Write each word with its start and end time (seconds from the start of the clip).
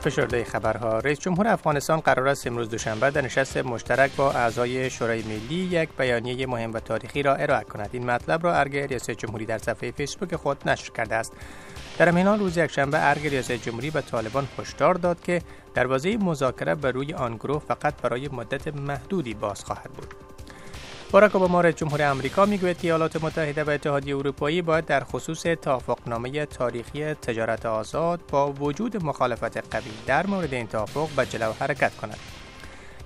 فشرده 0.00 0.44
خبرها. 0.44 0.98
رئیس 0.98 1.18
جمهور 1.18 1.48
افغانستان 1.48 2.00
قرار 2.00 2.28
است 2.28 2.46
امروز 2.46 2.68
دوشنبه 2.68 3.10
در 3.10 3.20
نشست 3.20 3.56
مشترک 3.56 4.16
با 4.16 4.32
اعضای 4.32 4.90
شورای 4.90 5.22
ملی 5.22 5.54
یک 5.54 5.88
بیانیه 5.98 6.46
مهم 6.46 6.72
و 6.72 6.80
تاریخی 6.80 7.22
را 7.22 7.34
ارائه 7.34 7.64
کند. 7.64 7.90
این 7.92 8.06
مطلب 8.06 8.44
را 8.44 8.54
ارگ 8.54 8.76
ریاست 8.76 9.10
جمهوری 9.10 9.46
در 9.46 9.58
صفحه 9.58 9.90
فیسبوک 9.90 10.36
خود 10.36 10.68
نشر 10.68 10.92
کرده 10.92 11.14
است. 11.14 11.32
در 11.98 12.08
همین 12.08 12.26
حال 12.26 12.38
روز 12.38 12.56
یکشنبه 12.56 13.08
ارگ 13.08 13.26
ریاست 13.26 13.52
جمهوری 13.52 13.90
به 13.90 14.00
طالبان 14.00 14.48
هشدار 14.58 14.94
داد 14.94 15.20
که 15.20 15.42
دروازه 15.74 16.16
مذاکره 16.16 16.74
بر 16.74 16.92
روی 16.92 17.14
آن 17.14 17.36
گروه 17.36 17.62
فقط 17.68 17.94
برای 18.02 18.28
مدت 18.28 18.68
محدودی 18.68 19.34
باز 19.34 19.64
خواهد 19.64 19.90
بود. 19.90 20.29
باراک 21.12 21.34
اوباما 21.34 21.60
رئیس 21.60 21.74
جمهور 21.74 22.02
آمریکا 22.02 22.46
می‌گوید 22.46 22.78
که 22.78 22.88
ایالات 22.88 23.24
متحده 23.24 23.64
و 23.64 23.70
اتحادیه 23.70 24.16
اروپایی 24.16 24.62
باید 24.62 24.86
در 24.86 25.04
خصوص 25.04 25.42
توافقنامه 25.42 26.46
تاریخی 26.46 27.14
تجارت 27.14 27.66
آزاد 27.66 28.20
با 28.28 28.52
وجود 28.52 29.04
مخالفت 29.04 29.74
قوی 29.74 29.90
در 30.06 30.26
مورد 30.26 30.54
این 30.54 30.66
توافق 30.66 31.08
به 31.16 31.26
جلو 31.26 31.52
حرکت 31.52 31.96
کند. 31.96 32.18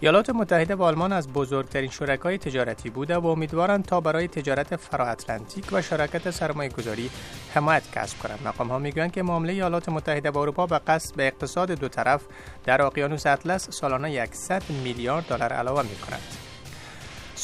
ایالات 0.00 0.30
متحده 0.30 0.74
و 0.74 0.82
آلمان 0.82 1.12
از 1.12 1.28
بزرگترین 1.28 1.90
شرکای 1.90 2.38
تجارتی 2.38 2.90
بوده 2.90 3.16
و 3.16 3.26
امیدوارند 3.26 3.84
تا 3.84 4.00
برای 4.00 4.28
تجارت 4.28 4.76
فرا 4.76 5.06
اتلانتیک 5.06 5.64
و 5.72 5.82
شراکت 5.82 6.30
سرمایه 6.30 6.70
گذاری 6.70 7.10
حمایت 7.54 7.82
کسب 7.92 8.18
کنند. 8.18 8.38
مقام 8.44 8.68
ها 8.68 8.78
می‌گویند 8.78 9.12
که 9.12 9.22
معامله 9.22 9.52
ایالات 9.52 9.88
متحده 9.88 10.30
و 10.30 10.38
اروپا 10.38 10.66
به 10.66 10.78
قصد 10.78 11.16
به 11.16 11.26
اقتصاد 11.26 11.70
دو 11.70 11.88
طرف 11.88 12.22
در 12.64 12.82
اقیانوس 12.82 13.26
اطلس 13.26 13.70
سالانه 13.70 14.26
100 14.32 14.62
میلیارد 14.70 15.24
دلار 15.26 15.52
علاوه 15.52 15.82
می 15.82 15.96
کند. 15.96 16.43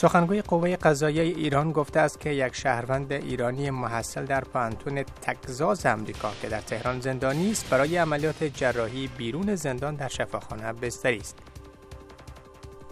سخنگوی 0.01 0.43
قوه 0.43 0.77
قضاییه 0.77 1.23
ایران 1.23 1.73
گفته 1.73 2.01
است 2.01 2.21
که 2.21 2.31
یک 2.31 2.55
شهروند 2.55 3.13
ایرانی 3.13 3.71
محصل 3.71 4.25
در 4.25 4.41
پانتون 4.41 5.03
تگزاس 5.03 5.87
امریکا 5.87 6.33
که 6.43 6.49
در 6.49 6.61
تهران 6.61 7.01
زندانی 7.01 7.51
است 7.51 7.71
برای 7.71 7.97
عملیات 7.97 8.45
جراحی 8.45 9.07
بیرون 9.19 9.55
زندان 9.55 9.95
در 9.95 10.09
شفاخانه 10.09 10.73
بستری 10.73 11.19
است 11.19 11.39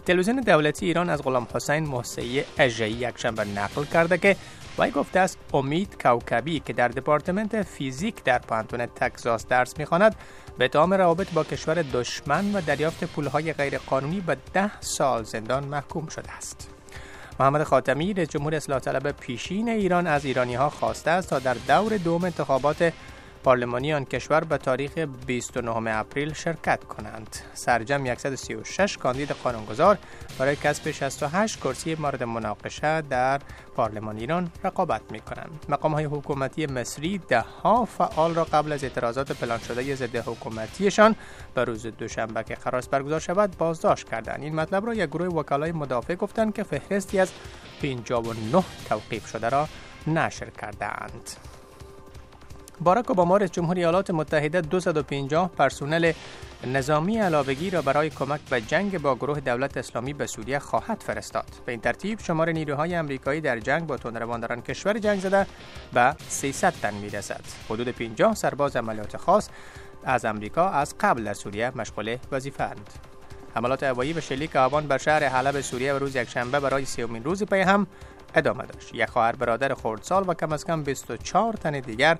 تلویزیون 0.05 0.41
دولتی 0.41 0.85
ایران 0.85 1.09
از 1.09 1.23
غلام 1.23 1.47
حسین 1.53 1.87
محسعی 1.87 2.43
اژه‌ای 2.57 2.91
یکشنبه 2.91 3.45
نقل 3.45 3.83
کرده 3.83 4.17
که 4.17 4.35
وی 4.79 4.91
گفته 4.91 5.19
است 5.19 5.37
امید 5.53 6.01
کوکبی 6.01 6.59
که 6.59 6.73
در 6.73 6.87
دپارتمنت 6.87 7.61
فیزیک 7.61 8.23
در 8.23 8.39
پانتون 8.39 8.85
تگزاس 8.85 9.47
درس 9.47 9.79
می‌خواند 9.79 10.15
به 10.57 10.65
اتهام 10.65 10.93
روابط 10.93 11.31
با 11.31 11.43
کشور 11.43 11.85
دشمن 11.93 12.53
و 12.53 12.61
دریافت 12.61 13.03
پولهای 13.03 13.53
غیرقانونی 13.53 14.21
به 14.21 14.37
ده 14.53 14.81
سال 14.81 15.23
زندان 15.23 15.63
محکوم 15.63 16.07
شده 16.07 16.31
است. 16.31 16.78
محمد 17.39 17.63
خاتمی 17.63 18.13
رئیس 18.13 18.29
جمهور 18.29 18.55
اصلاح 18.55 18.79
طلب 18.79 19.11
پیشین 19.11 19.69
ایران 19.69 20.07
از 20.07 20.25
ایرانی 20.25 20.55
ها 20.55 20.69
خواسته 20.69 21.11
است 21.11 21.29
تا 21.29 21.39
در 21.39 21.53
دور 21.67 21.97
دوم 21.97 22.23
انتخابات 22.23 22.93
پارلمانی 23.43 23.93
آن 23.93 24.05
کشور 24.05 24.43
به 24.43 24.57
تاریخ 24.57 24.97
29 24.97 25.97
اپریل 25.97 26.33
شرکت 26.33 26.83
کنند. 26.83 27.35
سرجم 27.53 28.15
136 28.15 28.97
کاندید 28.97 29.31
قانونگذار 29.31 29.97
برای 30.39 30.55
کسب 30.55 30.91
68 30.91 31.57
کرسی 31.57 31.95
مورد 31.95 32.23
مناقشه 32.23 33.01
در 33.01 33.41
پارلمان 33.75 34.17
ایران 34.17 34.51
رقابت 34.63 35.01
می 35.11 35.19
کنند. 35.19 35.65
مقام 35.69 35.93
های 35.93 36.05
حکومتی 36.05 36.65
مصری 36.65 37.17
ده 37.17 37.41
ها 37.41 37.85
فعال 37.85 38.35
را 38.35 38.43
قبل 38.43 38.71
از 38.71 38.83
اعتراضات 38.83 39.31
پلان 39.31 39.59
شده 39.59 39.95
ضد 39.95 40.15
حکومتیشان 40.15 41.15
به 41.53 41.63
روز 41.63 41.85
دوشنبه 41.87 42.43
که 42.43 42.55
قرار 42.55 42.83
برگزار 42.91 43.19
شود 43.19 43.57
بازداشت 43.57 44.09
کردند. 44.09 44.43
این 44.43 44.55
مطلب 44.55 44.85
را 44.85 44.93
یک 44.93 45.09
گروه 45.09 45.27
وکلای 45.27 45.71
مدافع 45.71 46.15
گفتند 46.15 46.53
که 46.53 46.63
فهرستی 46.63 47.19
از 47.19 47.31
59 47.81 48.63
توقیف 48.89 49.27
شده 49.27 49.49
را 49.49 49.67
نشر 50.07 50.49
کردند. 50.49 51.29
باراک 52.81 53.09
اوباما 53.09 53.37
رئیس 53.37 53.51
جمهور 53.51 53.77
ایالات 53.77 54.11
متحده 54.11 54.61
250 54.61 55.51
پرسنل 55.57 56.11
نظامی 56.67 57.17
علاوگی 57.17 57.69
را 57.69 57.81
برای 57.81 58.09
کمک 58.09 58.41
به 58.49 58.61
جنگ 58.61 59.01
با 59.01 59.15
گروه 59.15 59.39
دولت 59.39 59.77
اسلامی 59.77 60.13
به 60.13 60.27
سوریه 60.27 60.59
خواهد 60.59 61.03
فرستاد. 61.03 61.45
به 61.65 61.71
این 61.71 61.81
ترتیب 61.81 62.19
شمار 62.19 62.51
نیروهای 62.51 62.95
امریکایی 62.95 63.41
در 63.41 63.59
جنگ 63.59 63.87
با 63.87 63.97
تندروانداران 63.97 64.61
کشور 64.61 64.97
جنگ 64.97 65.19
زده 65.19 65.47
به 65.93 66.15
300 66.27 66.73
تن 66.81 66.93
می‌رسد. 66.93 67.41
حدود 67.69 67.87
50 67.87 68.35
سرباز 68.35 68.75
عملیات 68.75 69.17
خاص 69.17 69.49
از 70.03 70.25
امریکا 70.25 70.69
از 70.69 70.95
قبل 70.99 71.23
در 71.23 71.33
سوریه 71.33 71.71
مشغول 71.75 72.17
وظیفه 72.31 72.63
اند 72.63 73.08
حملات 73.55 73.83
هوایی 73.83 74.13
و 74.13 74.21
شلیک 74.21 74.55
آبان 74.55 74.87
بر 74.87 74.97
شهر 74.97 75.23
حلب 75.23 75.61
سوریه 75.61 75.93
و 75.93 75.99
روز 75.99 76.15
یکشنبه 76.15 76.59
برای 76.59 76.85
سومین 76.85 77.23
روز 77.23 77.43
پی 77.43 77.61
هم 77.61 77.87
ادامه 78.35 78.65
داشت. 78.65 78.93
یک 78.93 79.05
خواهر 79.05 79.35
برادر 79.35 79.73
خردسال 79.73 80.25
و 80.27 80.33
کم 80.33 80.51
از 80.51 80.65
کم 80.65 80.83
24 80.83 81.53
تن 81.53 81.79
دیگر 81.79 82.17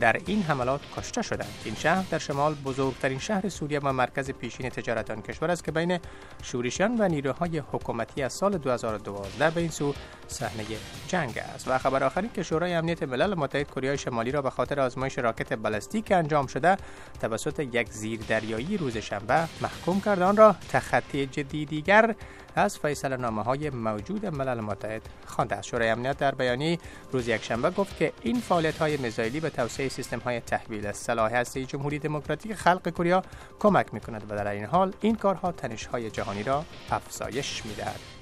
در 0.00 0.20
این 0.26 0.42
حملات 0.42 0.80
کشته 0.96 1.22
شدند. 1.22 1.54
این 1.64 1.74
شهر 1.74 2.04
در 2.10 2.18
شمال 2.18 2.54
بزرگترین 2.54 3.18
شهر 3.18 3.48
سوریه 3.48 3.80
و 3.80 3.92
مرکز 3.92 4.30
پیشین 4.30 4.68
تجارت 4.68 5.10
آن 5.10 5.22
کشور 5.22 5.50
است 5.50 5.64
که 5.64 5.72
بین 5.72 5.98
شورشیان 6.42 6.96
و 7.00 7.08
نیروهای 7.08 7.58
حکومتی 7.58 8.22
از 8.22 8.32
سال 8.32 8.58
2012 8.58 9.50
به 9.50 9.60
این 9.60 9.70
سو 9.70 9.94
صحنه 10.28 10.64
جنگ 11.08 11.38
است 11.38 11.68
و 11.68 11.78
خبر 11.78 12.04
آخرین 12.04 12.30
که 12.34 12.42
شورای 12.42 12.74
امنیت 12.74 13.02
ملل 13.02 13.34
متحد 13.34 13.70
کره 13.70 13.96
شمالی 13.96 14.30
را 14.30 14.42
به 14.42 14.50
خاطر 14.50 14.80
آزمایش 14.80 15.18
راکت 15.18 15.52
بالستیک 15.52 16.12
انجام 16.12 16.46
شده 16.46 16.76
توسط 17.20 17.60
یک 17.60 17.88
زیردریایی 17.88 18.76
روز 18.76 18.96
شنبه 18.96 19.48
محکوم 19.60 20.00
کرد 20.00 20.22
آن 20.22 20.36
را 20.36 20.56
تخطی 20.68 21.26
جدی 21.26 21.66
دیگر 21.66 22.14
از 22.56 22.78
فیصل 22.78 23.16
نامه 23.16 23.42
های 23.42 23.70
موجود 23.70 24.26
ملل 24.26 24.60
متحد 24.60 25.02
خوانده 25.26 25.56
است 25.56 25.68
شورای 25.68 25.88
امنیت 25.88 26.18
در 26.18 26.34
بیانیه 26.34 26.78
روز 27.12 27.28
یکشنبه 27.28 27.70
گفت 27.70 27.96
که 27.96 28.12
این 28.22 28.40
فعالیت 28.40 28.78
های 28.78 28.96
میزایلی 28.96 29.40
به 29.40 29.50
توسعه 29.50 29.88
سیستم 29.88 30.18
های 30.18 30.40
تحویل 30.40 30.92
سلاح 30.92 31.32
هسته 31.32 31.64
جمهوری 31.64 31.98
دموکراتیک 31.98 32.54
خلق 32.54 32.88
کره 32.88 33.22
کمک 33.58 33.94
می 33.94 34.00
کند 34.00 34.22
و 34.28 34.36
در 34.36 34.48
این 34.48 34.64
حال 34.64 34.92
این 35.00 35.14
کارها 35.14 35.52
تنش 35.52 35.86
های 35.86 36.10
جهانی 36.10 36.42
را 36.42 36.64
افزایش 36.90 37.66
می 37.66 37.74
دهد. 37.74 38.16